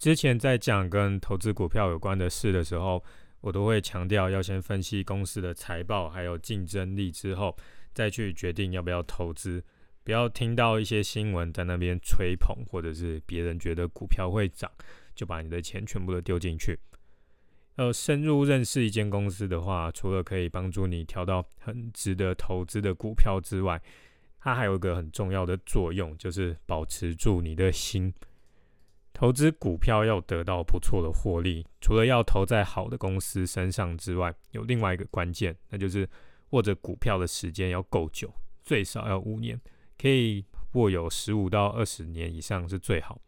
[0.00, 3.04] 之前在讲跟投资股票有关的事的时候，
[3.42, 7.54] 我都会强调要先分析公司的财报还有竞争力之后，
[7.92, 9.62] 再去决定要不要投资。
[10.02, 14.70] 不要听到一些新闻在那边吹捧，或者是别人觉得股票会涨，
[15.14, 16.78] 就把你的钱全部都丢进去。
[17.76, 23.78] 要深入认识一间公司的话，除了可以帮助你挑到很值得投资的股票之外，
[24.38, 28.14] 它还有一个很重要的作用，就是保持住你的心。
[29.20, 36.08] 投资股票要得到不错的获利，除了要投在好的公司身上之外，有另外一个关键，那就是
[36.52, 38.32] 握着股票的时间要够久，
[38.64, 39.60] 最少要五年，
[39.98, 40.42] 可以
[40.72, 43.20] 握有十五到二十年以上是最好。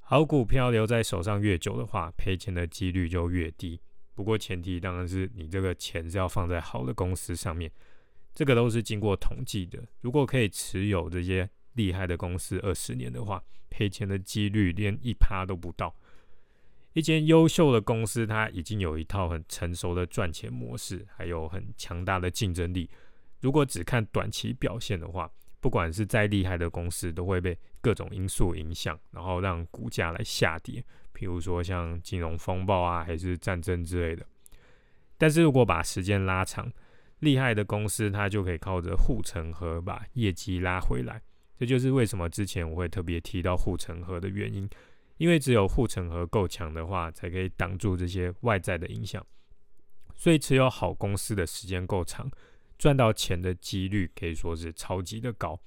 [0.00, 3.80] 好股票留在手上越久的话，赔钱的几率就越低。
[4.14, 7.72] 不过前提当然是你这个钱是要放在好的公司上面，
[8.34, 9.82] 这个都是经过统计的。
[10.02, 15.94] 如果可以持有这些厉害的公司二十年的话，赔钱的几率连一趴都不到。
[16.92, 22.90] 一间优秀的公司，它已经有一套很成熟的赚钱模式，还有很强大的竞争力。
[23.40, 30.84] 如果只看短期表现的话，不管是再厉害的公司，都会被各种因素影响，然后让股价来下跌。
[31.14, 34.26] 譬如说像金融风暴啊，还是战争之类的。
[35.16, 36.72] 但是如果把时间拉长，
[37.20, 41.22] 厉害的公司它就可以靠着护城河把业绩拉回来。
[41.60, 44.66] 这就是为什么之前我会特别提到护城河的原因，
[45.18, 49.22] 因为只有护城河够强的话，才可以挡住这些外在的影响。
[50.14, 52.30] 所以持有好公司的时间够长，
[52.78, 55.60] 赚到钱的几率可以说是超级的高。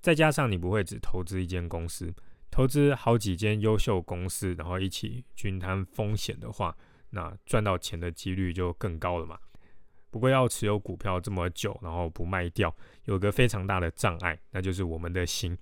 [0.00, 2.12] 再加上你不会只投资一间公司，
[2.50, 6.76] 投资好几间优秀公司，然后一起均摊风险的话，
[7.10, 9.38] 那赚到钱的几率就更高了嘛。
[10.10, 15.56] 不过要持有股票这么久，然后不卖掉，有个非常大的障碍，那就是我们的心。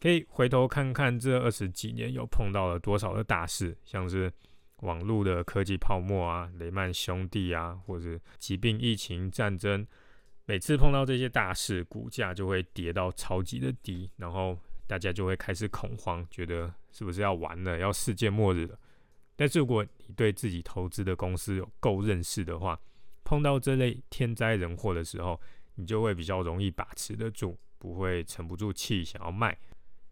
[0.00, 4.32] 可以回头看看这二十几年又碰到了多少的大事，像是
[4.76, 9.86] 网络的科技泡沫啊、雷曼兄弟啊，或者疾病、疫情、战争。
[10.46, 18.78] 每次碰到这些大事，股价就会跌到超级的低，然后大家就会开始恐慌，觉得是不是要完了，要世界末日了。
[19.36, 22.80] 但是如果你对自己投资的公司有够认识的话，
[23.30, 25.40] 碰到这类天灾人祸的时候，
[25.76, 29.56] 你就会比较容易把持得住，不会沉不住气想要卖。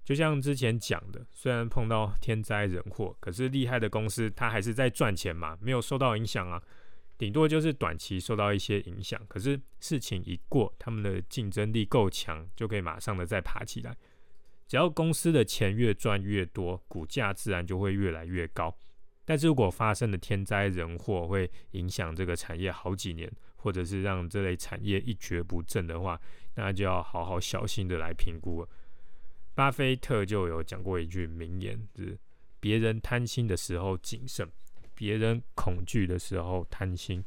[0.04, 6.62] 就像之前讲的，虽然碰到天灾人祸，可是厉害的公司它还是在赚钱嘛，没有受到影响啊。
[7.18, 13.96] 顶多就是短期受到一些影响，可是事情一过，他们的竞争力够强，就可以马上的再爬起来。
[14.68, 18.78] 只要公司的钱越赚越多，股价自然就会越来越高。
[19.28, 26.18] 但是如果发生的天灾人祸会影响这个产业好几年，或者是让这类产业一蹶不振的话，
[26.54, 28.68] 那就要好好小心的来评估了。
[29.54, 32.18] 巴菲特就有讲过一句名言，是
[32.58, 34.48] 别人贪心的时候谨慎，
[34.94, 37.22] 别人恐惧的时候贪心。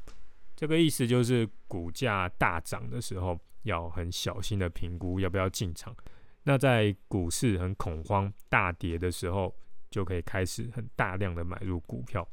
[0.55, 5.95] 这个意思就是股价大涨的时候要很小心的评估要不要进场。
[6.41, 9.55] 那在股市很恐慌大跌的时候，
[9.91, 12.27] 就可以开始很大量的买入股票，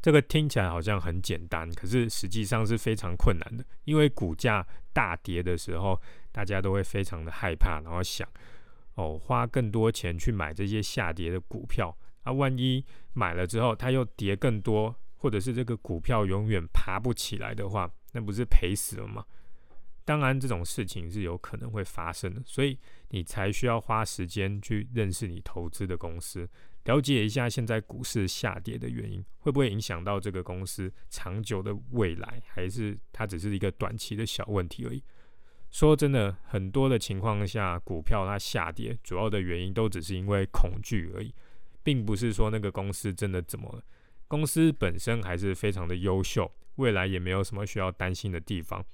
[0.00, 3.64] 这个听起来好像很简单，可是实际上是非常困难的。
[3.84, 6.00] 因为股价大跌的时候，
[6.32, 8.26] 大家都会非常的害怕，然后想
[8.94, 19.24] 哦，花更多钱去买这些下跌的股票，啊，万一买了之后它又跌更多，或者是这个股票永远爬不起来的话，那不是赔死了吗？
[20.04, 22.78] 当然，这种事情是有可能会发生的，所以
[23.08, 26.46] 你才需要花时间去认识你投资的公司，
[26.84, 35.02] 了解一下现在股市下跌的原因，会不会影响到这个公司长久的未来，还是它只是一个短期的小问题而已。
[35.70, 41.34] 说真的，很多的情况下，股票它下跌，主要的原因都只是因为恐惧而已，
[41.82, 43.82] 并不是说那个公司真的怎么了。
[44.28, 48.84] 公司本身还是非常的优秀，未来也没有什么需要担心的地方。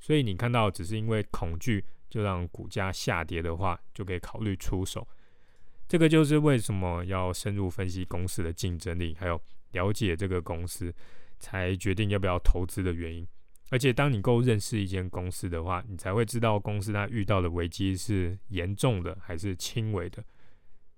[0.00, 5.06] 所以你看到只是因为恐惧就让股价下跌的话，就可以考虑出手。
[5.86, 9.40] 这个就是为什么要深入分析公司的竞争力，还有
[9.72, 10.94] 了解这个公司，
[11.38, 13.26] 才决定要不要投资的原因。
[13.70, 20.24] 而且当你够认识一间公司的话，你才会知道公司它遇到的危机是严重的还是轻微的。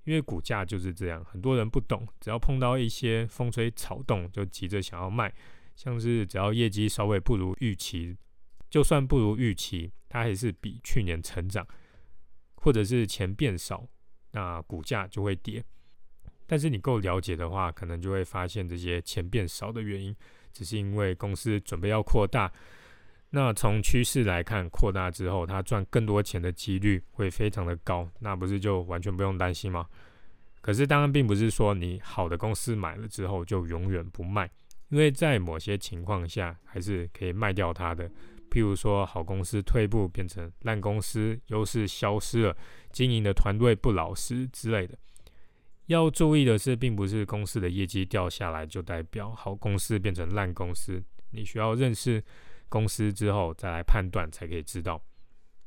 [0.05, 5.33] 因为股价就是这样，很多人不懂，只要碰到一些风吹草动，就急着想要卖。
[5.77, 8.17] 像是只要业绩稍微不如预期。
[8.71, 11.67] 就算不如预期，它还是比去年成长，
[12.55, 13.87] 或者是钱变少，
[14.31, 15.63] 那股价就会跌。
[16.47, 20.15] 但是你够了解的话，可能就会发现这些钱变少的原因，
[20.53, 22.51] 只是因为公司准备要扩大。
[23.31, 29.87] 那从趋势来看，扩大之后，它赚更多钱的几率会非常的高，那不是就完全不用担心吗？
[30.61, 34.51] 可是当然并不是说你好的公司买了之后就永远不卖，
[34.89, 38.11] 因为在某些情况下还是可以卖掉它的。
[38.51, 42.57] 譬如说，好公司退步变成烂公司，优势消失了，
[42.93, 44.99] 经营的团队不老实之类的。
[45.87, 51.03] 要注意的是，并不是公司的业绩掉下来就代表好公司变成烂公司。
[51.31, 52.23] 你需要认识
[52.69, 55.01] 公司之后再来判断，才可以知道。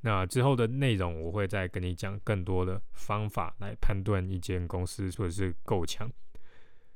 [0.01, 6.09] 那之后的内容，我会再跟你讲更多的方法来判断一间公司是不是够强。